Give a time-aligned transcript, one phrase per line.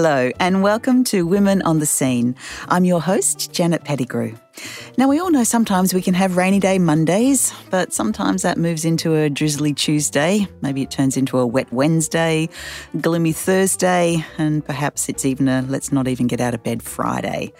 [0.00, 2.36] Hello, and welcome to Women on the Seen.
[2.68, 4.36] I'm your host, Janet Pettigrew.
[4.96, 8.84] Now, we all know sometimes we can have rainy day Mondays, but sometimes that moves
[8.84, 10.46] into a drizzly Tuesday.
[10.62, 12.48] Maybe it turns into a wet Wednesday,
[13.00, 17.52] gloomy Thursday, and perhaps it's even a let's not even get out of bed Friday.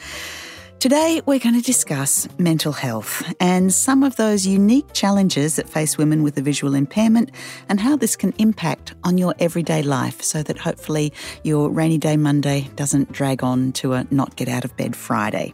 [0.81, 5.99] Today, we're going to discuss mental health and some of those unique challenges that face
[5.99, 7.33] women with a visual impairment
[7.69, 11.13] and how this can impact on your everyday life so that hopefully
[11.43, 15.53] your rainy day Monday doesn't drag on to a not get out of bed Friday.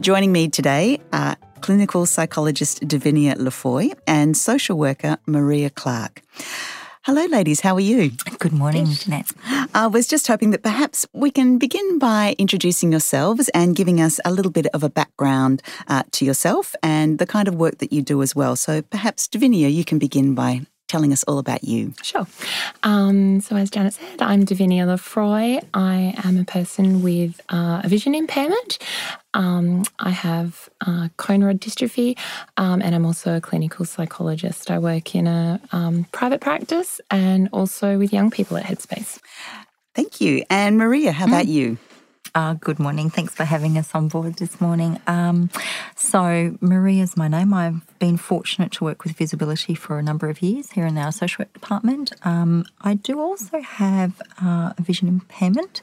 [0.00, 6.22] Joining me today are clinical psychologist Davinia Lefroy and social worker Marija Clark.
[7.10, 7.58] Hello, ladies.
[7.62, 8.12] How are you?
[8.38, 9.32] Good morning, Jeanette.
[9.74, 14.20] I was just hoping that perhaps we can begin by introducing yourselves and giving us
[14.24, 17.92] a little bit of a background uh, to yourself and the kind of work that
[17.92, 18.54] you do as well.
[18.54, 20.60] So perhaps, Davinia, you can begin by
[20.90, 21.94] telling us all about you.
[22.02, 22.26] Sure.
[22.82, 25.64] Um, so, as Janet said, I'm Davinia Lefroy.
[25.72, 28.78] I am a person with uh, a vision impairment.
[29.32, 32.18] Um, I have uh, cone rod dystrophy,
[32.56, 34.70] um, and I'm also a clinical psychologist.
[34.70, 39.20] I work in a um, private practice and also with young people at Headspace.
[39.94, 40.44] Thank you.
[40.50, 41.52] And Marija, how about mm.
[41.52, 41.78] you?
[42.34, 43.10] Uh, good morning.
[43.10, 45.00] Thanks for having us on board this morning.
[45.08, 45.50] Um,
[45.96, 47.52] so, Marija is my name.
[47.52, 51.10] I've been fortunate to work with VisAbility for a number of years here in our
[51.10, 52.12] social work department.
[52.22, 55.82] Um, I do also have uh, a vision impairment.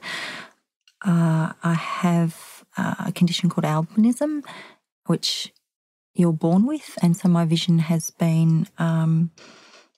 [1.05, 4.45] Uh, I have uh, a condition called albinism,
[5.05, 5.53] which
[6.13, 9.31] you're born with, and so my vision has been um,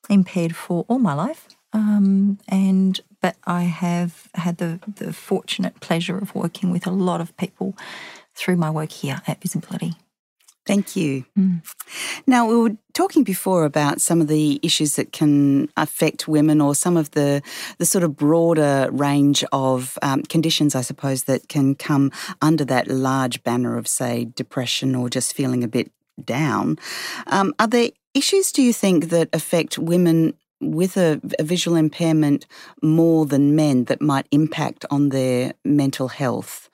[0.09, 1.47] impaired for all my life.
[1.73, 7.21] Um, and but I have had the, the fortunate pleasure of working with a lot
[7.21, 7.75] of people
[8.35, 9.95] through my work here at VisAbility.
[10.65, 11.25] Thank you.
[11.35, 11.63] Mm.
[12.27, 16.75] Now, we were talking before about some of the issues that can affect women or
[16.75, 17.41] some of the,
[17.79, 22.87] the sort of broader range of um, conditions, I suppose, that can come under that
[22.87, 25.91] large banner of, say, depression or just feeling a bit
[26.23, 26.77] down.
[27.27, 32.45] Um, are there issues, do you think, that affect women with a, a, visual impairment
[32.81, 36.69] more than men that might impact on their mental health?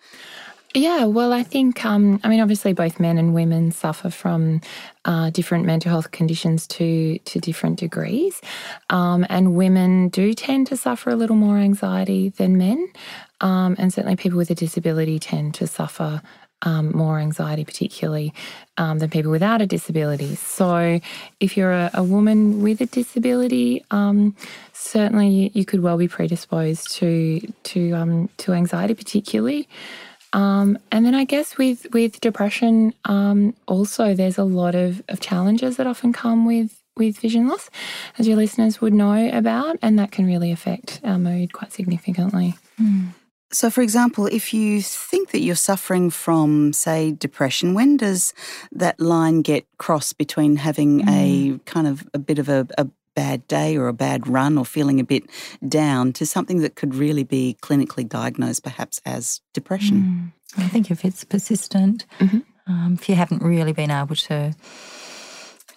[0.75, 4.59] Yeah, well, I think, um, I mean, obviously, both men and women suffer from
[5.05, 8.41] uh, different mental health conditions to to different degrees,
[8.89, 12.89] um, and women do tend to suffer a little more anxiety than men,
[13.39, 16.21] um, and certainly people with a disability tend to suffer
[16.65, 18.33] um, more anxiety, particularly
[18.77, 20.35] um, than people without a disability.
[20.35, 20.99] So,
[21.39, 24.35] if you're a, a woman with a disability, um,
[24.73, 29.67] certainly you, could well be predisposed to to um, to anxiety, particularly.
[30.33, 35.21] Um, and then I guess with with depression, um, also there's a lot of, of
[35.21, 37.69] challenges that often come with with vision loss,
[38.17, 42.55] as your listeners would know about, and that can really affect our mood quite significantly.
[42.81, 43.09] Mm.
[43.51, 48.33] So, for example, if you think that you're suffering from, say, depression, when does
[48.71, 51.09] that line get crossed between having mm.
[51.09, 54.65] a kind of a bit of a, a bad day or a bad run or
[54.65, 55.23] feeling a bit
[55.67, 60.33] down to something that could really be clinically diagnosed perhaps as depression?
[60.57, 60.65] Mm.
[60.65, 62.39] I think if it's persistent, mm-hmm.
[62.67, 64.55] um, if you haven't really been able to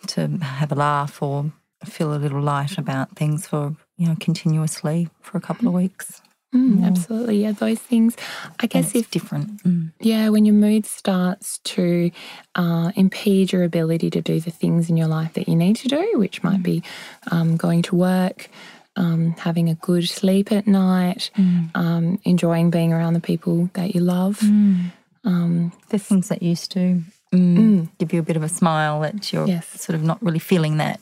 [0.07, 1.53] to have a laugh or
[1.85, 5.77] feel a little light about things for you know continuously for a couple mm-hmm.
[5.77, 6.23] of weeks
[6.55, 7.43] Mm, absolutely.
[7.43, 8.17] Yeah, those things.
[8.59, 9.63] I guess if different.
[9.65, 9.93] Mm.
[10.01, 12.11] Yeah, when your mood starts to
[12.55, 15.89] uh, impede your ability to do the things in your life that you need to
[15.89, 16.63] do, which might mm.
[16.63, 16.83] be
[17.31, 18.49] um, going to work,
[18.97, 21.71] um, having a good sleep at night, mm.
[21.75, 24.41] um, enjoying being around the people that you love.
[24.41, 24.93] Mm.
[25.25, 29.33] Um, the things that used to mm, give you a bit of a smile that
[29.33, 29.69] you're yes.
[29.81, 31.01] sort of not really feeling that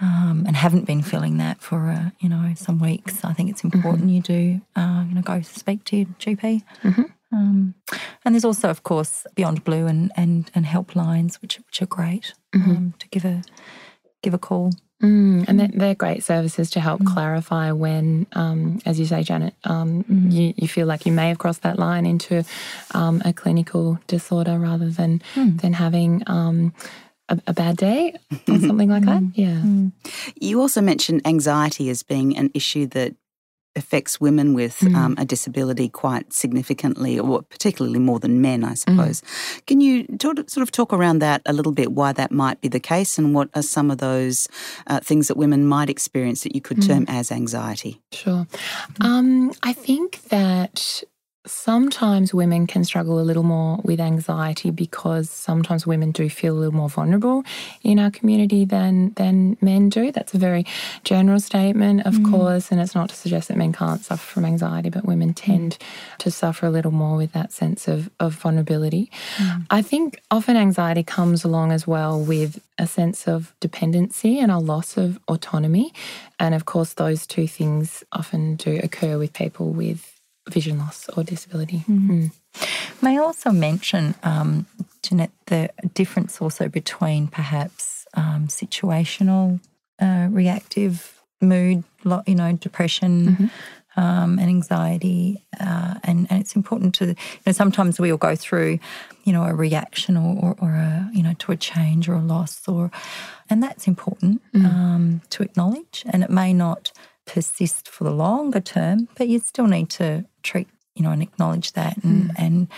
[0.00, 3.64] um, and haven't been feeling that for uh, you know some weeks, I think it's
[3.64, 4.14] important mm-hmm.
[4.14, 6.62] you do uh, you know go speak to your GP.
[6.82, 7.02] Mm-hmm.
[7.32, 7.74] Um,
[8.24, 12.34] and there's also, of course, Beyond Blue and and, and helplines, which which are great
[12.52, 12.70] mm-hmm.
[12.70, 13.42] um, to give a
[14.22, 14.72] give a call.
[15.02, 17.06] Mm, and they're, they're, great services to help mm.
[17.06, 20.30] clarify when, um, as you say, Janet, um, mm.
[20.30, 22.44] you, you, feel like you may have crossed that line into
[22.92, 25.58] um, a clinical disorder rather than mm.
[25.58, 26.74] than having um,
[27.30, 28.14] a, a bad day
[28.48, 29.22] or something like that.
[29.34, 29.60] Yeah.
[29.62, 29.92] Mm.
[30.40, 33.14] You also mentioned anxiety as being an issue that
[33.76, 34.96] affects women with mm.
[34.96, 39.20] um, a disability quite significantly, or particularly more than men, I suppose.
[39.20, 39.66] Mm.
[39.66, 42.68] Can you talk, sort of talk around that a little bit, why that might be
[42.68, 44.48] the case, and what are some of those
[44.88, 46.86] uh, things that women might experience that you could mm.
[46.88, 48.00] term as anxiety?
[48.10, 48.46] Sure.
[49.00, 51.04] Um, I think that
[51.50, 56.58] sometimes women can struggle a little more with anxiety because sometimes women do feel a
[56.58, 57.44] little more vulnerable
[57.82, 60.12] in our community than than men do.
[60.12, 60.64] That's a very
[61.04, 62.30] general statement, of mm.
[62.30, 65.78] course, and it's not to suggest that men can't suffer from anxiety, but women tend
[65.78, 66.18] mm.
[66.18, 69.10] to suffer a little more with that sense of, of vulnerability.
[69.36, 69.66] Mm.
[69.70, 74.58] I think often anxiety comes along as well with a sense of dependency and a
[74.58, 75.92] loss of autonomy.
[76.38, 81.24] And of course, those two things often do occur with people with vision loss or
[81.24, 81.84] disability.
[81.88, 82.08] Mm.
[82.08, 82.32] Mm.
[83.02, 84.66] May I also mention, um,
[85.02, 89.60] Jeanette, the difference also between perhaps um, situational,
[90.00, 91.84] uh, reactive mood,
[92.26, 93.26] you know, depression.
[93.26, 93.46] Mm-hmm.
[93.96, 98.36] Um, and anxiety, uh, and, and it's important to, you know, sometimes we all go
[98.36, 98.78] through,
[99.24, 102.20] you know, a reaction or, or, or a, you know, to a change or a
[102.20, 102.92] loss, or,
[103.50, 104.64] and that's important mm.
[104.64, 106.04] um, to acknowledge.
[106.08, 106.92] And it may not
[107.26, 111.72] persist for the longer term, but you still need to treat, you know, and acknowledge
[111.72, 112.34] that and, mm.
[112.36, 112.68] and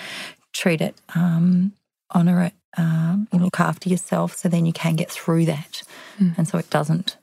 [0.53, 1.73] treat it, um,
[2.15, 5.83] honour it, um, look after yourself so then you can get through that.
[6.19, 6.39] Mm.
[6.39, 7.17] And so it doesn't,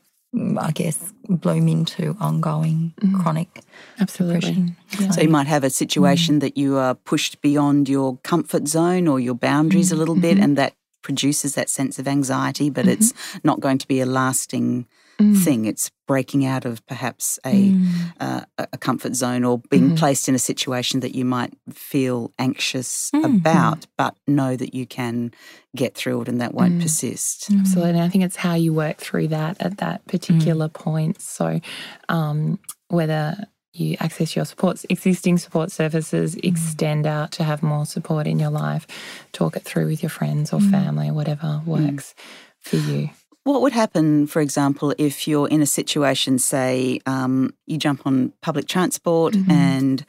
[0.60, 3.22] I guess, bloom into ongoing mm.
[3.22, 3.62] chronic
[4.00, 4.40] Absolutely.
[4.40, 4.76] depression.
[5.00, 5.12] Yeah.
[5.12, 6.42] So you might have a situation mm.
[6.42, 10.44] that you are pushed beyond your comfort zone or your boundaries a little bit, mm-hmm.
[10.44, 12.94] and that produces that sense of anxiety, but mm-hmm.
[12.94, 13.14] it's
[13.44, 14.86] not going to be a lasting
[15.20, 15.44] mm.
[15.44, 15.66] thing.
[15.66, 18.14] It's breaking out of perhaps a mm.
[18.20, 19.98] uh, a comfort zone or being mm.
[19.98, 23.26] placed in a situation that you might feel anxious mm-hmm.
[23.26, 25.32] about, but know that you can
[25.76, 26.82] get through it and that won't mm.
[26.82, 27.52] persist.
[27.52, 30.74] Absolutely, I think it's how you work through that at that particular mm.
[30.74, 31.22] point.
[31.22, 31.60] So,
[32.08, 36.44] um, whether you access your supports, existing support services, mm.
[36.44, 38.88] extend out to have more support in your life,
[39.32, 42.16] talk it through with your friends or family, whatever works
[42.60, 43.10] for you.
[43.50, 48.32] What would happen, for example, if you're in a situation, say, um, you jump on
[48.44, 49.50] public transport mm-hmm.
[49.50, 50.06] and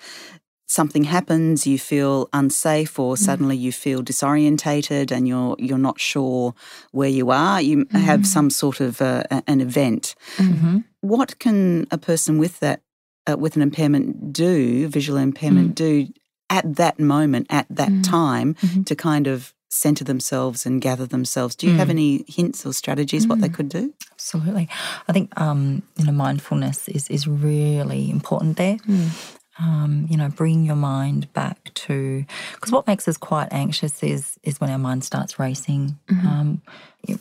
[0.66, 3.24] something happens, you feel unsafe, or mm-hmm.
[3.24, 6.54] suddenly you feel disorientated, and you're you're not sure
[6.92, 7.62] where you are.
[7.62, 7.96] You mm-hmm.
[7.96, 10.14] have some sort of uh, an event.
[10.36, 10.80] Mm-hmm.
[11.00, 12.82] What can a person with that
[13.26, 15.74] uh, with an impairment do, visual impairment, mm.
[15.76, 16.08] do
[16.50, 18.04] at that moment, at that mm.
[18.04, 18.82] time, mm-hmm.
[18.82, 21.54] to kind of center themselves and gather themselves.
[21.54, 21.76] Do you mm.
[21.76, 23.30] have any hints or strategies mm.
[23.30, 23.54] what they mm.
[23.54, 23.94] could do?
[24.12, 24.68] Absolutely.
[25.08, 28.76] I think um, you know mindfulness is is really important there.
[28.76, 29.36] Mm.
[29.58, 32.24] Um, you know, bring your mind back to
[32.54, 36.26] because what makes us quite anxious is is when our mind starts racing mm-hmm.
[36.26, 36.62] um,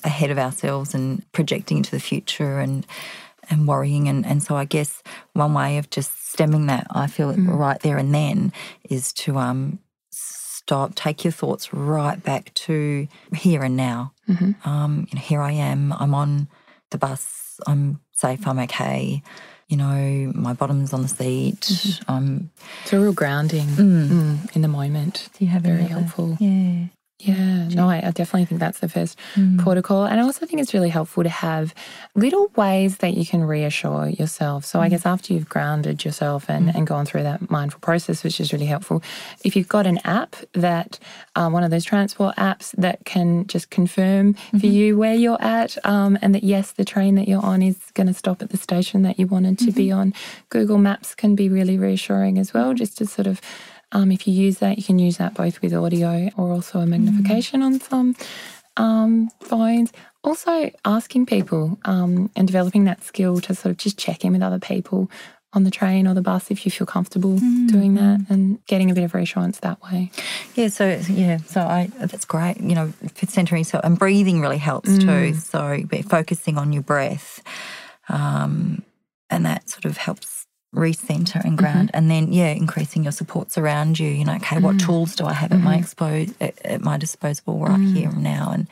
[0.04, 2.86] ahead of ourselves and projecting into the future and
[3.50, 5.04] and worrying and and so I guess
[5.34, 7.48] one way of just stemming that I feel mm.
[7.48, 8.54] right there and then
[8.90, 9.80] is to um
[10.60, 14.14] stop, take your thoughts right back to here and now.
[14.28, 14.70] Mm-hmm.
[14.70, 16.48] Um, you know, here I am, I'm on
[16.92, 19.24] the bus, I'm safe, I'm okay.
[19.68, 21.62] You know, my bottom's on the seat.
[21.62, 22.12] Mm-hmm.
[22.12, 22.52] I'm.
[22.84, 24.08] It's a real grounding mm.
[24.08, 25.30] Mm, in the moment.
[25.38, 26.38] Do you have very helpful?
[26.40, 26.88] Yeah.
[27.22, 29.60] Yeah, no, I, I, definitely think that's the first mm.
[29.60, 30.06] protocol.
[30.06, 31.76] And I also think it's really helpful to have
[32.16, 34.64] little ways that you can reassure yourself.
[34.64, 34.84] So mm.
[34.84, 36.76] I guess after you've grounded yourself and, mm.
[36.76, 39.04] and gone through that mindful process, which is really helpful,
[39.44, 40.98] if you've got an app that,
[41.36, 44.60] um, one of those transport apps that can just confirm mm-hmm.
[44.60, 47.78] for you where you're at um, and that, yes, the train that you're on is
[47.96, 49.76] going to stop at the station that you wanted to mm-hmm.
[49.76, 50.14] be on,
[50.48, 53.42] Google Maps can be really reassuring as well, just to sort of
[53.92, 56.86] um, if you use that, you can use that both with audio or also a
[56.86, 57.66] magnification mm.
[57.66, 58.16] on some
[58.78, 59.92] um, phones.
[60.24, 64.42] Also, asking people um, and developing that skill to sort of just check in with
[64.42, 65.10] other people
[65.54, 67.68] on the train or the bus if you feel comfortable mm.
[67.72, 70.12] doing that and getting a bit of reassurance that way.
[70.54, 72.60] Yeah, so yeah, so I that's great.
[72.60, 72.94] You know,
[73.28, 75.02] centering so and breathing really helps mm.
[75.02, 75.40] too.
[75.40, 77.42] So focusing on your breath,
[78.10, 78.84] um,
[79.30, 80.39] and that sort of helps
[80.74, 81.98] recenter and ground mm-hmm.
[81.98, 84.62] and then yeah increasing your supports around you you know okay mm.
[84.62, 85.68] what tools do i have mm-hmm.
[85.68, 86.30] at my mm-hmm.
[86.30, 87.96] expo at, at, my disposal right mm.
[87.96, 88.68] here and now and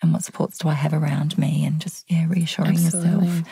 [0.00, 3.26] and what supports do i have around me and just yeah reassuring Absolutely.
[3.26, 3.46] yourself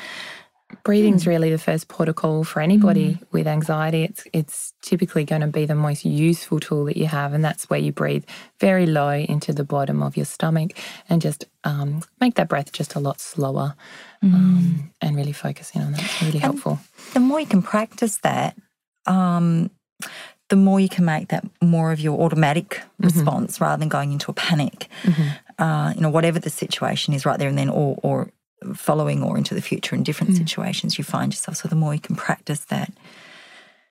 [0.83, 1.29] Breathing's mm.
[1.29, 3.23] really the first protocol for anybody mm.
[3.33, 4.05] with anxiety.
[4.05, 7.71] It's it's typically going to be the most useful tool that you have, and that's
[7.71, 8.25] where you breathe
[8.61, 10.73] very low into the bottom of your stomach
[11.09, 13.75] and just um, make that breath just a lot slower
[14.23, 14.35] mm.
[14.35, 16.03] um, and really focusing on that.
[16.03, 16.81] It's really and helpful.
[17.13, 18.57] The more you can practice that,
[19.07, 19.71] um,
[20.49, 23.07] the more you can make that more of your automatic mm-hmm.
[23.07, 24.89] response rather than going into a panic.
[25.03, 25.63] Mm-hmm.
[25.63, 28.31] Uh, you know, whatever the situation is right there and then, or, or
[28.75, 30.39] following or into the future in different mm.
[30.39, 31.57] situations you find yourself.
[31.59, 32.93] So the more you can practice that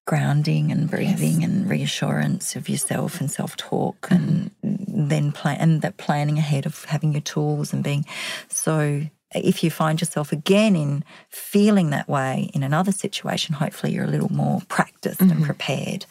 [0.05, 1.49] grounding and breathing yes.
[1.49, 4.15] and reassurance of yourself and self talk mm.
[4.15, 8.05] and then plan and that planning ahead of having your tools and being
[8.49, 9.03] so
[9.35, 14.09] if you find yourself again in feeling that way in another situation, hopefully you're a
[14.09, 15.31] little more practiced mm-hmm.
[15.31, 16.05] and prepared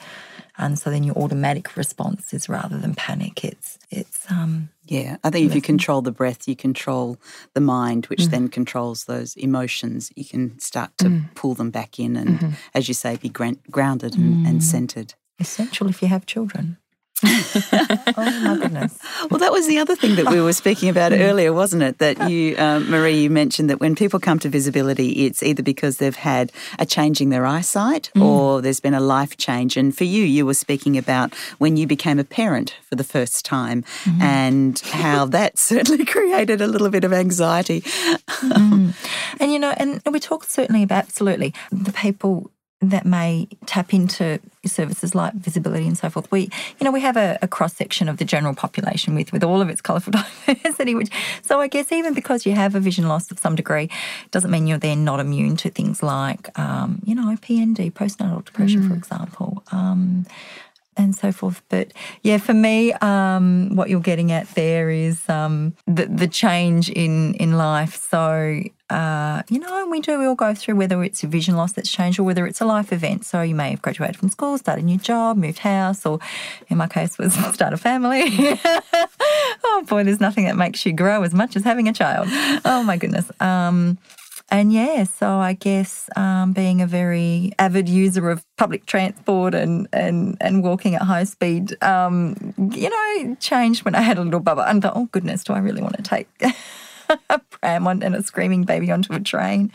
[0.63, 5.17] and so then your automatic response is rather than panic, it's it's um yeah.
[5.25, 7.17] I think if you control the breath, you control
[7.55, 8.31] the mind, which mm.
[8.31, 10.13] then controls those emotions.
[10.17, 11.35] You can start to mm.
[11.35, 12.51] pull them back in, and mm-hmm.
[12.75, 14.63] as you say, be grounded and, and mm.
[14.63, 15.15] centered.
[15.39, 16.79] Essential if you have children.
[17.25, 18.99] Oh my goodness.
[19.31, 21.99] Well, that was the other thing that we were speaking about earlier, wasn't it?
[21.99, 25.99] That you, um, Marie, you mentioned that when people come to VisAbility, it's either because
[25.99, 28.23] they've had a change in their eyesight mm.
[28.23, 29.77] or there's been a life change.
[29.77, 33.45] And for you, you were speaking about when you became a parent for the first
[33.45, 34.21] time mm.
[34.21, 37.81] and how that certainly created a little bit of anxiety.
[37.81, 38.95] Mm.
[39.41, 42.51] And, you know, and we talk certainly about absolutely the people
[42.83, 46.31] that may tap into services like VisAbility and so forth.
[46.31, 49.45] We, you know, we have a, a cross section of the general population with with
[49.45, 50.13] all of its colourful
[50.47, 50.95] diversity.
[50.95, 51.11] Which,
[51.43, 53.89] so I guess even because you have a vision loss of some degree,
[54.33, 58.83] doesn't mean you're then not immune to things like, um, you know, PND, postnatal depression,
[58.83, 58.89] mm.
[58.89, 59.63] for example.
[59.71, 60.27] Um,
[60.97, 61.63] and so forth.
[61.69, 66.91] But yeah, for me, um, what you're getting at there is um, the, the change
[66.91, 67.95] in in life.
[68.11, 71.57] So uh, you know, and we do, we all go through whether it's a vision
[71.57, 73.25] loss that's changed or whether it's a life event.
[73.25, 76.19] So you may have graduated from school, started a new job, moved house, or
[76.69, 78.25] in my case was start a family.
[79.65, 82.29] oh boy, there's nothing that makes you grow as much as having a child.
[82.65, 83.31] Oh my goodness.
[83.41, 83.99] Um,
[84.51, 89.89] and yeah, so I guess um, being a very avid user of public transport and
[89.95, 94.43] and, and walking at high speed, um, you know, changed when I had a little
[94.43, 94.69] bubba.
[94.69, 96.29] And thought, oh goodness, do I really want to take
[97.31, 99.73] a pram on and a screaming baby onto a train?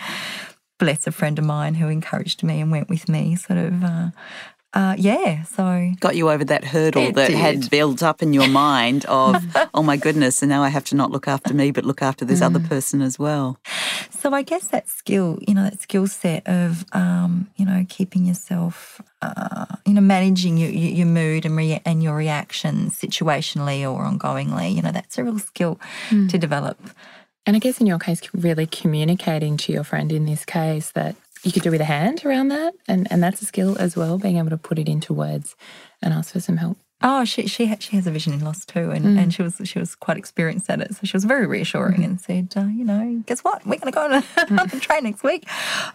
[0.80, 4.10] Bless a friend of mine who encouraged me and went with me, sort of uh,
[4.78, 7.38] uh, yeah, so got you over that hurdle that did.
[7.38, 10.96] had built up in your mind of, oh my goodness, and now I have to
[10.96, 12.46] not look after me, but look after this mm.
[12.46, 13.58] other person as well.
[14.12, 18.26] So I guess that skill, you know, that skill set of, um, you know, keeping
[18.26, 24.04] yourself, uh, you know, managing your, your mood and rea- and your reactions situationally or
[24.04, 25.80] ongoingly, you know, that's a real skill
[26.10, 26.30] mm.
[26.30, 26.78] to develop.
[27.48, 31.16] And I guess in your case, really communicating to your friend in this case that
[31.44, 32.74] you could do with a hand around that.
[32.90, 35.56] And, and that's a skill as well, being able to put it into words
[36.02, 36.78] and ask for some help.
[37.04, 39.20] Oh, she she she has a vision in loss too, and, mm.
[39.20, 40.96] and she was she was quite experienced at it.
[40.96, 42.06] So she was very reassuring mm.
[42.06, 43.64] and said, uh, you know, guess what?
[43.68, 44.60] We're going to go on a, mm.
[44.60, 45.44] on a train next week.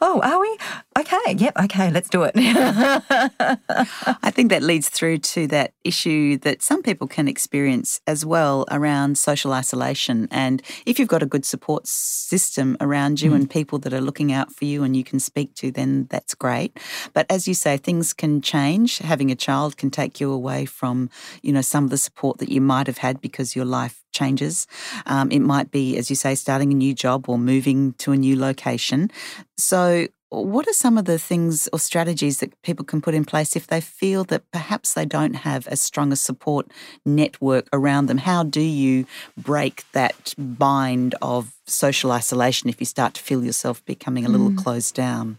[0.00, 0.56] Oh, are we?
[0.97, 2.35] Okay, yep, okay, let's do it.
[2.37, 8.64] I think that leads through to that issue that some people can experience as well
[8.71, 10.28] around social isolation.
[10.30, 13.35] And if you've got a good support system around you mm.
[13.35, 16.37] and people that are looking out for you and you can speak to, then that's
[16.37, 16.78] great.
[17.12, 18.99] But as you say, things can change.
[18.99, 21.11] Having a child can take you away from from,
[21.42, 24.66] you know, some of the support that you might have had because your life changes.
[25.06, 28.16] Um, it might be, as you say, starting a new job or moving to a
[28.16, 29.11] new location.
[29.56, 33.54] So, what are some of the things or strategies that people can put in place
[33.54, 36.70] if they feel that perhaps they don't have as strong a support
[37.04, 38.18] network around them?
[38.18, 39.04] How do you
[39.37, 44.50] break that bind of social isolation if you start to feel yourself becoming a little
[44.50, 44.56] mm.
[44.56, 45.37] closed down?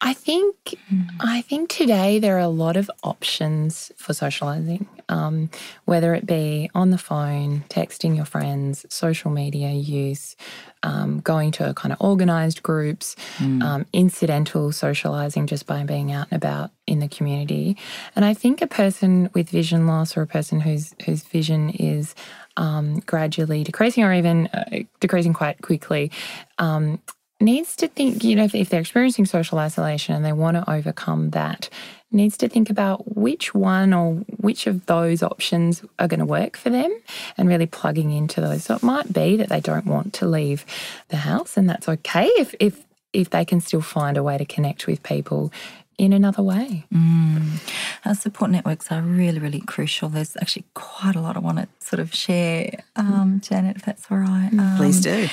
[0.00, 0.54] I think
[0.92, 1.08] mm.
[1.20, 5.50] I think today there are a lot of options for socializing, um,
[5.86, 10.36] whether it be on the phone, texting your friends, social media use,
[10.84, 13.60] um, going to kind of organized groups, mm.
[13.62, 17.76] um, incidental socializing just by being out and about in the community.
[18.14, 22.14] And I think a person with vision loss or a person whose whose vision is
[22.56, 26.12] um, gradually decreasing or even uh, decreasing quite quickly
[26.58, 27.00] um,
[27.40, 30.70] needs to think, you know, if, if they're experiencing social isolation and they want to
[30.70, 31.68] overcome that,
[32.10, 36.56] needs to think about which one or which of those options are going to work
[36.56, 36.90] for them
[37.36, 38.64] and really plugging into those.
[38.64, 40.64] So it might be that they don't want to leave
[41.08, 44.44] the house and that's okay if if if they can still find a way to
[44.44, 45.50] connect with people
[45.98, 46.86] in another way.
[46.94, 47.60] Mm.
[48.06, 50.08] Our support networks are really, really crucial.
[50.08, 54.06] There's actually quite a lot I want to sort of share, um, Janet, if that's
[54.10, 54.50] all right.
[54.52, 55.28] Um, Please do.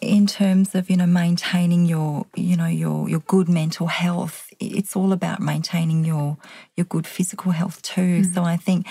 [0.00, 4.94] In terms of you know maintaining your you know your your good mental health, it's
[4.94, 6.36] all about maintaining your
[6.76, 8.20] your good physical health too.
[8.20, 8.34] Mm.
[8.34, 8.86] So I think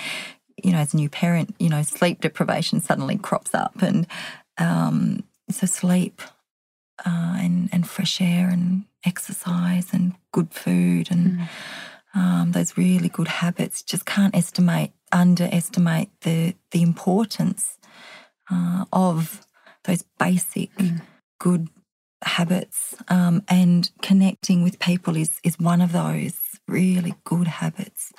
[0.61, 4.05] you know as a new parent, you know sleep deprivation suddenly crops up, and
[4.57, 6.21] um, so sleep
[7.05, 11.47] uh, and and fresh air and exercise and good food and mm.
[12.15, 13.81] um, those really good habits.
[13.81, 17.77] Just can't estimate, underestimate the the importance
[18.51, 19.45] uh, of
[19.85, 21.01] those basic mm.
[21.39, 21.69] good
[22.23, 22.95] habits.
[23.09, 26.35] Um, and connecting with people is is one of those
[26.67, 28.11] really good habits.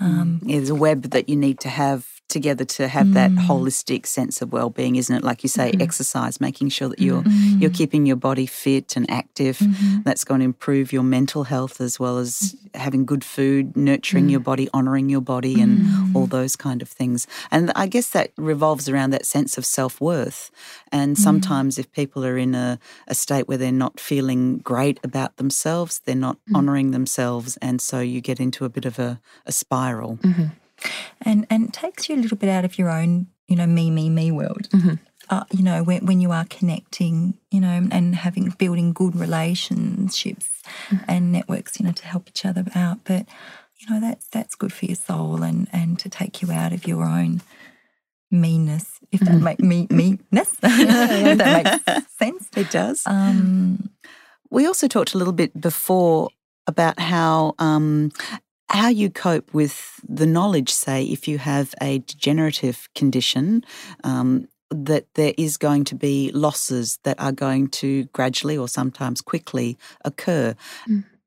[0.00, 0.48] Um, mm.
[0.48, 3.38] There's a web that you need to have together to have that mm.
[3.46, 5.22] holistic sense of well-being isn't it?
[5.22, 5.82] Like you say mm-hmm.
[5.82, 7.60] exercise making sure that you're mm-hmm.
[7.60, 9.58] you're keeping your body fit and active.
[9.58, 10.02] Mm-hmm.
[10.02, 12.76] That's going to improve your mental health as well as mm.
[12.76, 14.44] having good food nurturing your mm.
[14.44, 17.26] body honoring your body and all those kind of things.
[17.50, 20.50] And i guess that revolves around that sense of self-worth.
[20.90, 25.36] And sometimes if people are in a, a state where they're not feeling great about
[25.36, 27.56] themselves they're not honoring themselves.
[27.58, 30.18] And so you get into a bit of a, a spiral
[31.20, 33.90] and and it takes you a little bit out of your own you know me
[33.90, 34.68] me me world.
[35.30, 40.48] Uh, you know when, when you are connecting you know and having building good relationships
[41.08, 42.98] and networks you know to help each other out.
[43.04, 43.26] But
[43.78, 46.86] you know that's that's good for your soul and and to take you out of
[46.86, 47.40] your own
[48.30, 52.48] meanness if that make me meanness if that makes sense.
[52.56, 53.02] It does.
[53.06, 53.90] Um
[54.50, 56.28] We also talked a little bit before
[56.66, 58.12] about how um,
[58.72, 60.70] how you cope with the knowledge.
[60.70, 63.64] Say, if you have a degenerative condition,
[64.02, 69.20] um, that there is going to be losses that are going to gradually or sometimes
[69.20, 70.54] quickly occur.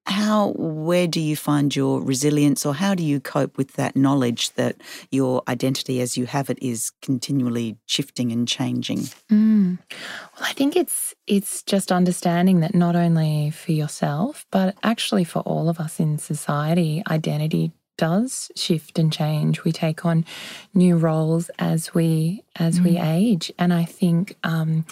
[0.08, 4.52] How, where do you find your resilience, or how do you cope with that knowledge
[4.52, 4.76] that
[5.10, 9.00] your identity as you have it is continually shifting and changing?
[9.32, 9.80] Mm.
[9.90, 15.40] Well, I think it's it's just understanding that not only for yourself, but actually for
[15.40, 19.64] all of us in society, identity does shift and change.
[19.64, 20.26] We take on
[20.74, 24.86] new roles as we as we age, and I think um,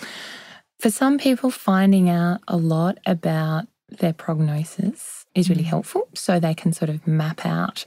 [0.80, 3.68] for some people, finding out a lot about
[4.00, 5.68] their prognosis is really mm.
[5.68, 7.86] helpful, so they can sort of map out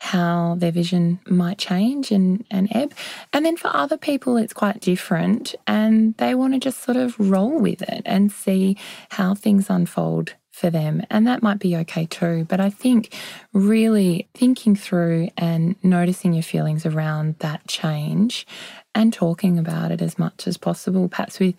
[0.00, 2.94] how their vision might change and, and ebb.
[3.32, 7.18] And then for other people, it's quite different and they want to just sort of
[7.18, 8.76] roll with it and see
[9.10, 11.02] how things unfold for them.
[11.08, 12.44] And that might be okay too.
[12.48, 13.14] But I think
[13.52, 18.46] really thinking through and noticing your feelings around that change
[18.94, 21.54] and talking about it as much as possible, perhaps with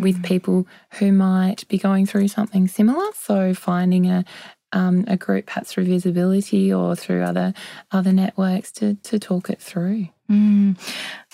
[0.00, 0.66] with people
[0.98, 3.06] who might be going through something similar.
[3.14, 4.24] So finding a
[4.74, 7.54] um, a group, perhaps through VisAbility or through other
[7.90, 10.08] other networks, to to talk it through.
[10.30, 10.78] Mm.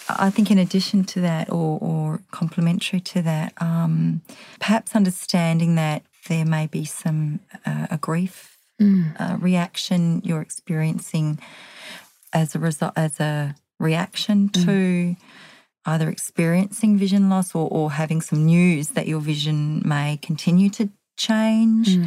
[0.08, 4.22] I think, in addition to that, or, or complementary to that, um,
[4.58, 8.56] perhaps understanding that there may be some uh, a grief
[9.18, 11.38] uh, reaction you're experiencing
[12.32, 15.16] as a result, as a reaction to
[15.84, 20.88] either experiencing vision loss or, or having some news that your vision may continue to
[21.16, 21.98] change,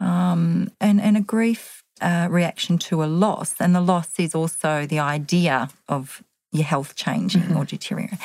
[0.00, 4.86] um, and and a grief uh, reaction to a loss, and the loss is also
[4.86, 8.18] the idea of your health changing or deteriorating.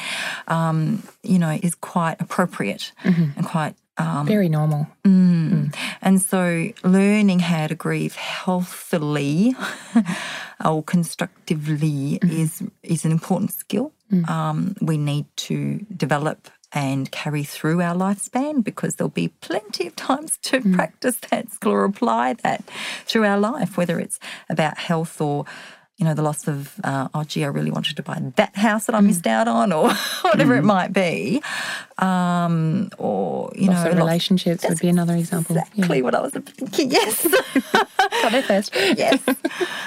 [0.48, 2.92] Um, you know, is quite appropriate
[3.38, 3.76] and quite.
[3.98, 4.88] Um, Very normal.
[5.06, 5.76] mm.
[6.02, 9.56] And so, learning how to grieve healthily
[10.66, 13.94] or constructively is is an important skill.
[14.28, 19.96] Um, we need to develop and carry through our lifespan because there'll be plenty of
[19.96, 22.64] times to practice that skill or apply that
[23.06, 25.46] through our life, whether it's about health or
[25.98, 28.88] you know, the loss of, uh, oh, gee, I really wanted to buy that house
[28.88, 31.42] that I missed out on, or whatever it might be.
[32.00, 35.56] Um, or, you Loss know, of loss- relationships would be another example.
[35.58, 36.92] Exactly what I was thinking.
[36.92, 37.28] Yes.
[37.74, 38.72] Got there first.
[38.76, 39.22] yes.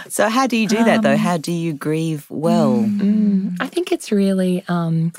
[0.08, 1.16] So, how do you do that though?
[1.16, 2.76] How do you grieve well?
[2.76, 5.12] Mm, I think it's really um,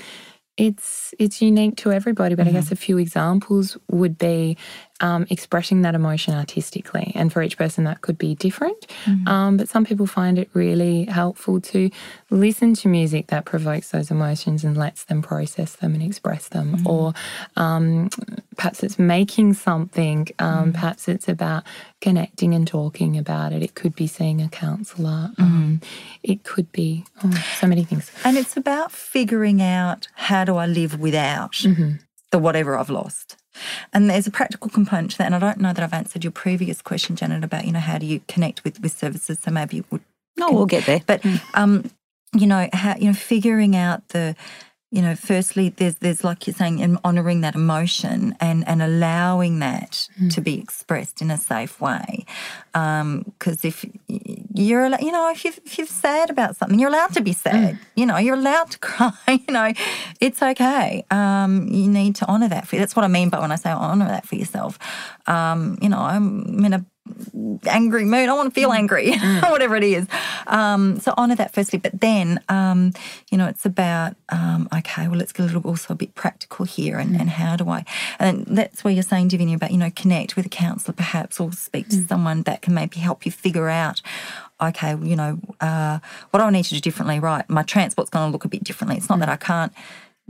[0.56, 4.58] it's it's unique to everybody, but I guess a few examples would be
[5.01, 8.88] um, expressing that emotion artistically, and for each person that could be different.
[9.27, 11.89] Um, but some people find it really helpful to
[12.29, 16.86] listen to music that provokes those emotions and lets them process them and express them,
[16.88, 17.13] or
[17.55, 18.10] um,
[18.55, 20.27] perhaps it's making something.
[20.39, 21.63] Um, Perhaps it's about
[22.01, 23.63] connecting and talking about it.
[23.63, 25.31] It could be seeing a counsellor.
[25.38, 25.81] Um,
[26.23, 28.12] it could be oh, so many things.
[28.23, 31.55] And it's about figuring out how do I live without
[32.31, 33.38] the whatever I've lost.
[33.93, 35.26] And there's a practical component to that.
[35.26, 37.98] And I don't know that I've answered your previous question, Janet, about, you know, how
[37.98, 39.39] do you connect with, with services.
[39.39, 40.02] So maybe you would
[40.38, 41.02] No, we'll get there.
[41.06, 41.89] But um,
[42.34, 44.36] you know, how you know, figuring out the,
[44.89, 50.08] you know, firstly, there's there's like you're saying, honouring that emotion and and allowing that
[50.30, 52.26] to be expressed in a safe way.
[52.71, 57.21] Because if you're, you know, if you're, if you're sad about something, you're allowed to
[57.21, 57.78] be sad.
[57.95, 59.12] You know, you're allowed to cry.
[59.28, 59.73] You know,
[60.21, 61.04] it's okay.
[61.12, 62.67] Um, you need to honour that.
[62.67, 64.80] For, that's what I mean by when I say honour that for yourself.
[65.28, 66.86] Um, you know, I'm in a
[67.65, 68.30] angry mood.
[68.30, 70.08] I want to feel angry, whatever it is.
[70.48, 72.93] Um, so honour that firstly, but then um,
[73.30, 75.08] you know it's about um, okay.
[75.08, 77.86] Well, let's get a little also a bit practical here, and, and how do I?
[78.20, 81.52] And that's where you're saying, Davinia, about you know connect with a counsellor perhaps, or
[81.52, 84.02] speak to someone that can maybe help you figure out.
[84.62, 86.00] okay, you know, uh,
[86.32, 87.20] what do I need to do differently?
[87.20, 88.98] Right, my transport's going to look a bit differently.
[88.98, 89.74] It's not that I can't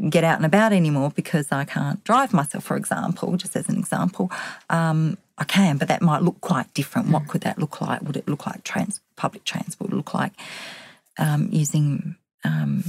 [0.10, 3.78] get out and about anymore because I can't drive myself, for example, just as an
[3.78, 4.32] example.
[4.70, 7.10] Um, I can, but that might look quite different.
[7.10, 8.02] What could that look like?
[8.02, 9.90] Would it look like trans- public transport?
[9.90, 10.34] Would it look like
[11.20, 12.84] um, using um,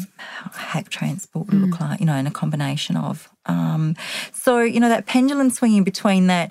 [0.52, 1.46] hack transport?
[1.46, 3.28] Would it look like, you know, in a combination of.
[3.46, 3.96] Um,
[4.32, 6.50] so, you know, that pendulum swinging between that,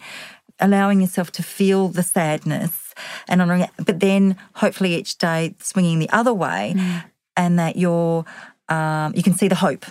[0.60, 2.94] allowing yourself to feel the sadness
[3.28, 6.76] and honoring it, but then hopefully each day swinging the other way
[7.36, 8.26] and that you're
[8.70, 9.86] um, you can see the hope.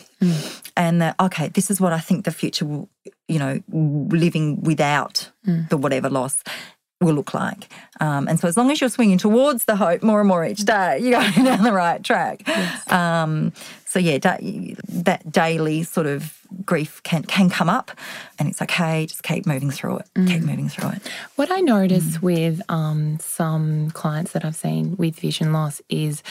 [0.77, 2.89] And that okay this is what i think the future will
[3.29, 5.31] you know living without
[5.71, 6.43] the whatever loss
[7.01, 7.69] will look like.
[8.01, 10.65] Um, and so as long as you're swinging towards the hope more and more each
[10.65, 12.43] day you're going down the right track.
[12.93, 13.53] Um,
[13.85, 14.39] so yeah da-
[14.89, 17.91] that daily sort of grief can can come up
[18.39, 20.09] and it's okay just keep moving through it.
[20.27, 21.03] Keep moving through it.
[21.37, 26.23] What I notice with um, some clients that I've seen with vision loss is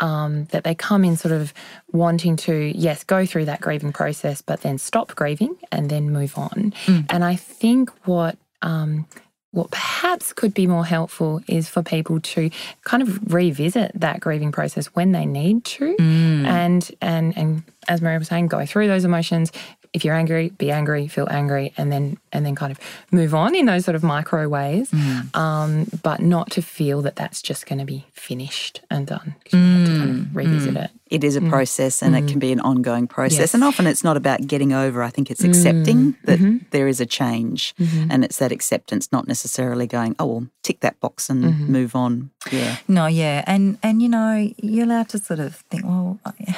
[0.00, 1.52] um, that they come in sort of
[1.92, 6.36] wanting to, yes, go through that grieving process, but then stop grieving and then move
[6.38, 6.72] on.
[7.08, 9.06] And I think what um,
[9.54, 12.50] what perhaps could be more helpful is for people to
[12.82, 16.44] kind of revisit that grieving process when they need to, mm.
[16.46, 19.52] and and and as Marija was saying, go through those emotions.
[19.94, 22.78] If you're angry, be angry, feel angry, and then and then kind of
[23.10, 25.34] move on in those sort of micro ways, mm.
[25.36, 29.36] um, but not to feel that that's just going to be finished and done.
[29.52, 30.34] you have to kind of mm.
[30.34, 30.84] revisit mm.
[30.84, 30.90] it.
[31.14, 33.38] It is a process and it can be an ongoing process.
[33.38, 33.54] Yes.
[33.54, 35.00] And often it's not about getting over.
[35.00, 36.66] I think it's accepting that mm-hmm.
[36.70, 37.72] there is a change.
[37.76, 38.10] Mm-hmm.
[38.10, 41.70] And it's that acceptance, not necessarily going, oh, well, tick that box and mm-hmm.
[41.70, 42.30] move on.
[42.50, 42.78] Yeah.
[42.88, 46.56] No, yeah, and and you know you're allowed to sort of think, well, I,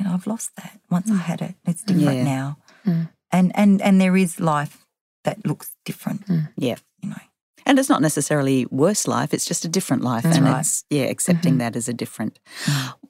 [0.00, 0.80] you know, I've lost that.
[0.90, 2.24] Once I had it, it's different Yeah.
[2.24, 2.56] now,
[3.30, 4.86] and and and there is life
[5.24, 6.22] that looks different.
[6.56, 6.76] Yeah.
[7.02, 7.16] You know,
[7.66, 10.24] And it's not necessarily worse life, it's just a different life.
[10.24, 10.60] and right.
[10.60, 12.38] it's, yeah, accepting that as a different.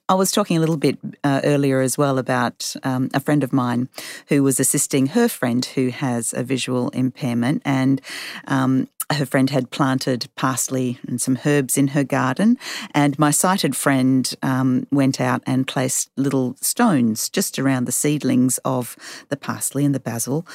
[0.09, 3.53] I was talking a little bit uh, earlier as well about um, a friend of
[3.53, 3.89] mine
[4.29, 7.63] who was assisting her friend who has a visual impairment.
[7.65, 8.01] And
[8.49, 12.59] um, her friend had planted parsley and some herbs in her garden.
[12.95, 18.59] And my sighted friend um, went out and placed little stones just around the seedlings
[18.65, 18.97] of
[19.29, 20.47] the parsley and the basil.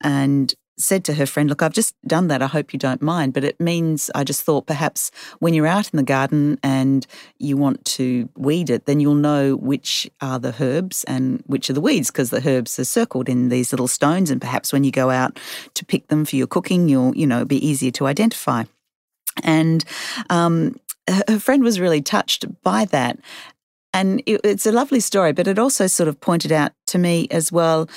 [0.00, 2.42] And said to her friend, Look, I've just done that.
[2.42, 3.32] I hope you don't mind.
[3.32, 7.06] But it means I just thought perhaps when you're out in the garden and
[7.38, 11.74] you want to weed it, then you'll know which are the herbs and which are
[11.74, 14.30] the weeds because the herbs are circled in these little stones.
[14.30, 15.38] And perhaps when you go out
[15.74, 18.64] to pick them for your cooking, you'll, you know, be easier to identify.
[19.42, 19.84] And
[20.30, 20.76] um,
[21.28, 23.18] her friend was really touched by that.
[23.92, 27.28] And it, it's a lovely story, but it also sort of pointed out to me
[27.30, 27.88] as well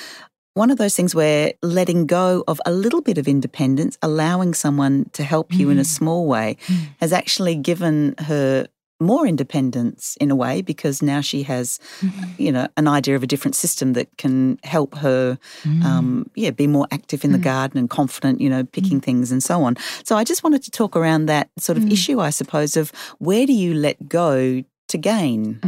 [0.58, 5.08] one of those things where letting go of a little bit of independence, allowing someone
[5.12, 5.86] to help you in a mm.
[5.86, 6.88] small way, mm.
[7.00, 8.66] has actually given her
[9.00, 12.42] more independence in a way because now she has, mm-hmm.
[12.42, 16.30] you know, an idea of a different system that can help her, um, mm.
[16.34, 19.62] yeah, be more active in the garden and confident, you know, picking things and so
[19.62, 19.76] on.
[20.02, 23.46] So I just wanted to talk around that sort of issue, I suppose, of where
[23.46, 25.60] do you let go to gain,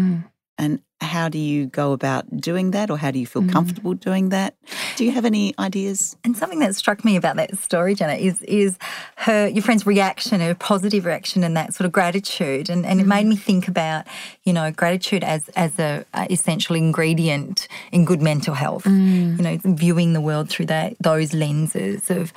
[0.60, 3.50] and how do you go about doing that, or how do you feel mm.
[3.50, 4.54] comfortable doing that?
[4.96, 6.16] Do you have any ideas?
[6.22, 8.78] and something that struck me about that story, Janet, is is
[9.16, 13.06] her your friend's reaction, her positive reaction, and that sort of gratitude, and and it
[13.06, 13.30] made mm.
[13.30, 14.06] me think about
[14.44, 18.84] you know gratitude as as a, a essential ingredient in good mental health.
[18.84, 19.38] Mm.
[19.38, 22.34] You know, viewing the world through that those lenses of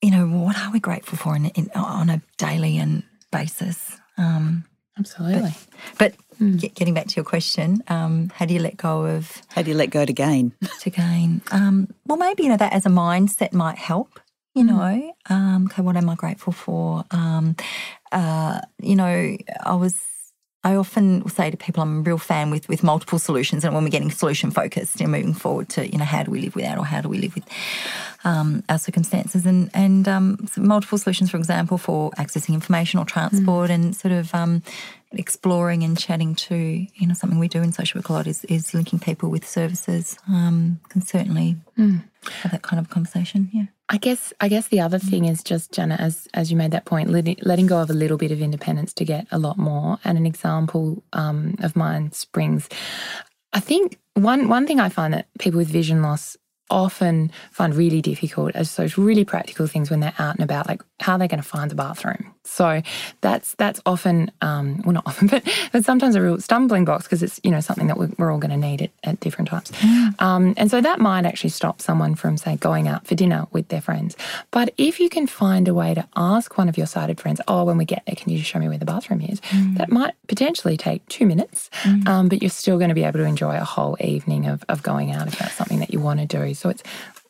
[0.00, 3.98] you know what are we grateful for in, in, on a daily and basis.
[4.16, 4.64] Um,
[4.98, 5.50] Absolutely.
[5.98, 9.62] but get, getting back to your question, um, how do you let go of How
[9.62, 10.52] do you let go to gain?
[10.80, 11.42] to gain?
[11.50, 14.20] Um, well, maybe you know that as a mindset might help.
[14.54, 17.04] You know, um, okay, what am I grateful for?
[17.10, 17.56] Um,
[18.10, 19.94] uh, you know, I was.
[20.66, 23.84] I often say to people, I'm a real fan with with multiple solutions, and when
[23.84, 26.76] we're getting solution focused and moving forward to, you know, how do we live without,
[26.76, 27.44] or how do we live with
[28.24, 33.70] um, our circumstances, and and um, multiple solutions, for example, for accessing information or transport,
[33.70, 34.60] and sort of um,
[35.12, 38.44] exploring and chatting to, you know, something we do in social work a lot is,
[38.46, 40.18] is linking people with services.
[40.28, 41.56] Um, can certainly
[42.28, 43.50] have that kind of conversation.
[43.52, 43.64] Yeah.
[43.88, 46.84] I guess I guess the other thing is just Jenna, as as you made that
[46.84, 49.98] point, letting, go of a little bit of independence to get a lot more.
[50.04, 52.68] And an example um, of mine springs.
[53.52, 56.36] I think one one thing I find that people with vision loss
[56.68, 60.82] often find really difficult as those really practical things when they're out and about, like
[61.00, 62.34] how they're going to find the bathroom.
[62.46, 62.82] So
[63.20, 67.22] that's that's often, um, well, not often, but, but sometimes a real stumbling block because
[67.22, 69.70] it's you know something that we're, we're all going to need at, at different times.
[69.72, 70.22] Mm.
[70.22, 73.68] Um, and so that might actually stop someone from say going out for dinner with
[73.68, 74.16] their friends.
[74.50, 77.64] But if you can find a way to ask one of your sighted friends, oh,
[77.64, 79.40] when we get there, can you just show me where the bathroom is?
[79.40, 79.78] Mm.
[79.78, 82.06] That might potentially take two minutes, mm.
[82.08, 84.82] um, but you're still going to be able to enjoy a whole evening of, of
[84.82, 86.54] going out if that's something that you want to do.
[86.54, 86.82] So it's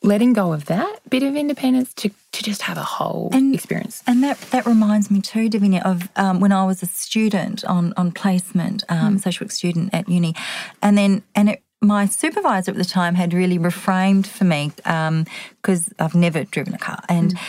[0.07, 4.03] letting go of that bit of independence to, to just have a whole and, experience.
[4.07, 7.93] And that, that reminds me too, Davinia, of um, when I was a student on,
[7.97, 9.23] on placement, um, mm.
[9.23, 10.35] social work student at uni.
[10.83, 15.89] And then, and it, my supervisor at the time had really reframed for me because
[15.89, 17.01] um, I've never driven a car.
[17.09, 17.41] And mm.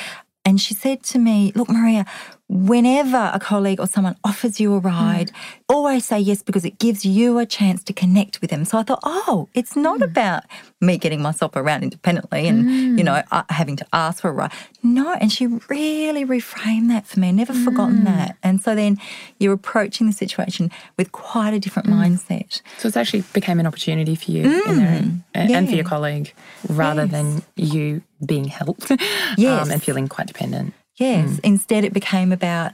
[0.43, 2.05] and she said to me, Look, Marija,
[2.49, 5.33] whenever a colleague or someone offers you a ride, mm.
[5.67, 8.63] always say yes because it gives you a chance to connect with them.
[8.63, 10.05] So I thought, oh, it's not mm.
[10.05, 10.43] about
[10.79, 12.97] me getting myself around independently and, mm.
[12.97, 14.51] you know, uh, having to ask for a ride.
[14.81, 17.31] No, and she really reframed that for me.
[17.33, 18.05] Never forgotten mm.
[18.05, 18.37] that.
[18.43, 18.97] And so then
[19.39, 21.95] you're approaching the situation with quite a different mm.
[21.95, 22.61] mindset.
[22.77, 25.21] So it's actually became an opportunity for you and, mm.
[25.35, 25.57] yeah.
[25.57, 26.33] and, for your colleague
[26.69, 27.11] rather yes.
[27.11, 28.89] than you being helped
[29.37, 29.61] yes.
[29.65, 30.73] um, and feeling quite dependent.
[30.97, 31.29] Yes.
[31.29, 31.39] Mm.
[31.43, 32.73] Instead, it became about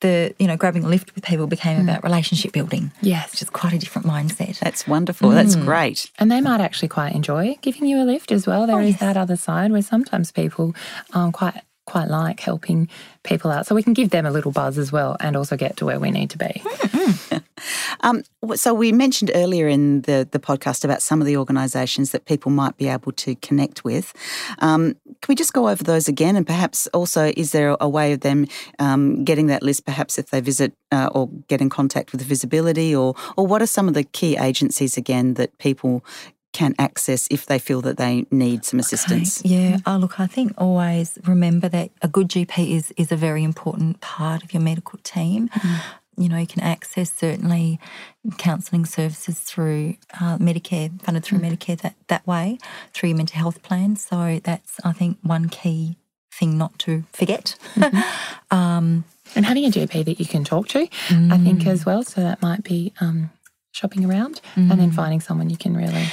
[0.00, 1.84] the, you know, grabbing a lift with people became mm.
[1.84, 2.92] about relationship building.
[3.00, 3.32] Yes.
[3.32, 4.58] Which is quite a different mindset.
[4.58, 5.30] That's wonderful.
[5.30, 5.34] Mm.
[5.34, 6.10] That's great.
[6.18, 8.66] And they might actually quite enjoy giving you a lift as well.
[8.66, 9.00] There oh, is yes.
[9.00, 10.74] that other side where sometimes people
[11.12, 12.88] um, quite quite like helping
[13.22, 13.66] people out.
[13.66, 16.00] So we can give them a little buzz as well and also get to where
[16.00, 16.62] we need to be.
[18.00, 18.22] Um,
[18.54, 22.50] so we mentioned earlier in the, the podcast about some of the organisations that people
[22.50, 24.12] might be able to connect with.
[24.58, 26.36] Um, can we just go over those again?
[26.36, 28.46] And perhaps also, is there a way of them
[28.78, 32.92] um, getting that list, perhaps if they visit uh, or get in contact with VisAbility,
[32.92, 36.04] or, or what are some of the key agencies again that people
[36.54, 39.40] can access if they feel that they need some assistance.
[39.40, 39.70] Okay.
[39.70, 39.78] Yeah.
[39.84, 44.00] Oh, look, I think always remember that a good GP is is a very important
[44.00, 45.48] part of your medical team.
[45.48, 45.80] Mm.
[46.16, 47.80] You know, you can access certainly
[48.38, 51.50] counselling services through uh, Medicare, funded through mm.
[51.50, 52.58] Medicare that, that way,
[52.92, 53.96] through your mental health plan.
[53.96, 55.96] So that's, I think, one key
[56.32, 57.56] thing not to forget.
[57.74, 57.98] Mm-hmm.
[58.56, 61.32] um, and having a GP that you can talk to, mm.
[61.32, 61.66] I think, mm.
[61.66, 62.04] as well.
[62.04, 63.30] So that might be um,
[63.72, 64.94] shopping around and then mm.
[64.94, 66.06] finding someone you can really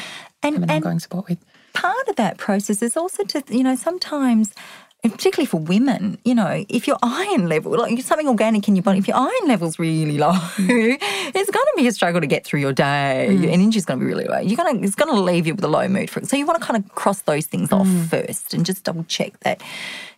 [0.43, 1.39] and, have an ongoing support with.
[1.73, 4.53] Part of that process is also to, you know, sometimes
[5.09, 8.99] particularly for women, you know, if your iron level, like something organic in your body,
[8.99, 12.59] if your iron level's really low, it's going to be a struggle to get through
[12.59, 13.27] your day.
[13.29, 13.43] Mm.
[13.43, 14.39] Your energy's going to be really low.
[14.39, 16.09] You're going to, it's going to leave you with a low mood.
[16.11, 16.27] For, it.
[16.27, 17.79] so you want to kind of cross those things mm.
[17.79, 19.63] off first and just double check that,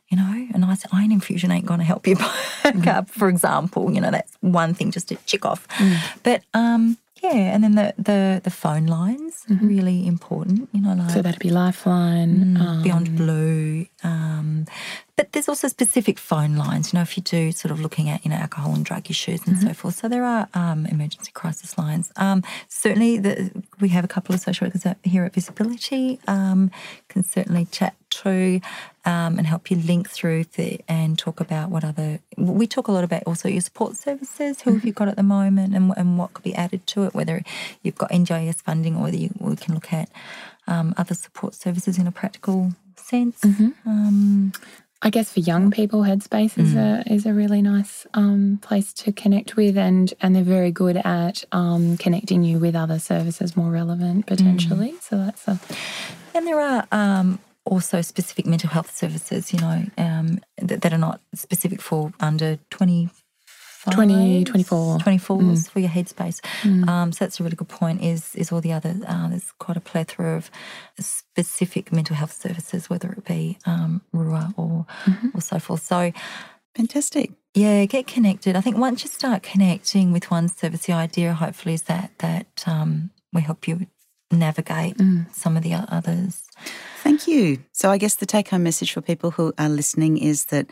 [0.10, 2.16] you know, a nice iron infusion ain't going to help you
[2.64, 2.88] back mm.
[2.88, 3.90] up, for example.
[3.94, 5.66] You know, that's one thing just to check off.
[5.78, 5.98] Mm.
[6.24, 9.66] But, um, yeah, and then the the, the phone lines mm-hmm.
[9.66, 10.70] really important.
[10.74, 13.86] You know, like so that'd be Lifeline, mm, um, Beyond Blue.
[14.04, 14.66] Um,
[15.15, 16.91] but there's also specific phone lines.
[16.91, 19.45] You know, if you do sort of looking at you know alcohol and drug issues
[19.45, 19.67] and mm-hmm.
[19.67, 19.95] so forth.
[19.95, 22.12] So there are um, emergency crisis lines.
[22.15, 26.17] Um, certainly, the, we have a couple of social workers here at VisAbility.
[26.28, 26.71] Um,
[27.10, 28.60] can certainly chat to
[29.06, 32.19] um, and help you link through the, and talk about what other.
[32.38, 34.62] We talk a lot about also your support services.
[34.62, 34.80] Who mm-hmm.
[34.80, 37.13] have you got at the moment, and, and what could be added to it?
[37.13, 37.43] Whether
[37.84, 40.10] you've got NDIS funding, or whether you, we can look at
[40.65, 43.41] um, other support services in a practical sense.
[43.41, 43.89] Mm-hmm.
[43.89, 44.54] Um,
[45.06, 47.06] I guess for young people, Headspace is mm.
[47.08, 50.96] a is a really nice um, place to connect with, and and they're very good
[50.98, 54.94] at um, connecting you with other services more relevant potentially.
[54.94, 55.02] Mm.
[55.02, 55.60] So that's a.
[56.34, 60.98] And there are um, also specific mental health services, you know, um, that, that, are
[60.98, 63.10] not specific for under 20,
[63.91, 65.00] 20, 24.
[65.00, 65.69] 24s mm.
[65.69, 66.39] for your headspace.
[66.62, 66.88] Mm.
[66.88, 69.78] Um, so that's a really good point is is all the other, uh, there's quite
[69.78, 70.50] a plethora of
[71.00, 75.30] specific mental health services, whether it be um, RUA or, mm-hmm.
[75.34, 75.84] or so forth.
[75.84, 76.12] So
[76.76, 77.32] fantastic.
[77.54, 78.56] Yeah, get connected.
[78.56, 82.63] I think once you start connecting with one service, the idea hopefully is that that
[82.65, 83.88] um, we help you
[84.32, 85.32] navigate mm.
[85.34, 86.43] some of the others.
[87.04, 87.60] Thank you.
[87.72, 90.67] So, I guess the take home message for people who are listening is that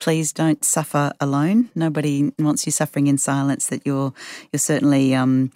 [0.00, 1.70] please don't suffer alone.
[1.74, 3.68] Nobody wants you suffering in silence.
[3.68, 4.12] That you're
[4.52, 5.14] you're certainly.
[5.14, 5.50] Um,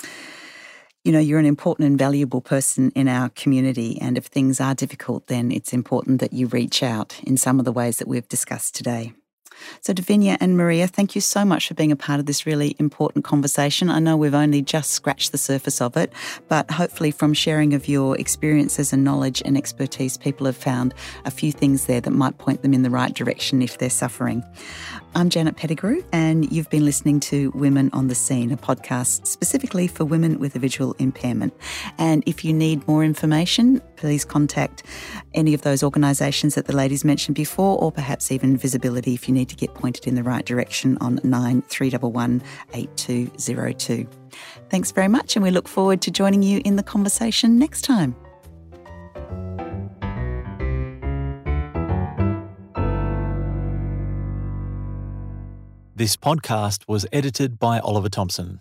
[1.04, 4.00] you know, you're an important and valuable person in our community.
[4.00, 7.64] And if things are difficult, then it's important that you reach out in some of
[7.64, 9.12] the ways that we've discussed today.
[9.80, 12.76] So, Davinia and Marija, thank you so much for being a part of this really
[12.78, 13.90] important conversation.
[13.90, 16.12] I know we've only just scratched the surface of it,
[16.48, 21.30] but hopefully, from sharing of your experiences and knowledge and expertise, people have found a
[21.30, 24.44] few things there that might point them in the right direction if they're suffering.
[25.14, 29.86] I'm Janet Pettigrew, and you've been listening to Women on the Seen, a podcast specifically
[29.86, 31.52] for women with a visual impairment.
[31.98, 34.84] And if you need more information, please contact
[35.34, 39.34] any of those organisations that the ladies mentioned before, or perhaps even VisAbility if you
[39.34, 44.08] need to get pointed in the right direction on 9311 8202.
[44.70, 48.16] Thanks very much, and we look forward to joining you in the conversation next time.
[55.94, 58.60] This podcast was edited by Oliver Thompson.